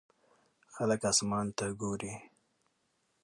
[0.75, 2.13] خلک اسمان ته ګوري.